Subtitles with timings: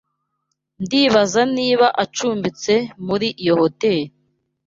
[0.83, 2.73] Ndibaza niba acumbitse
[3.05, 4.05] muri iyo hoteri.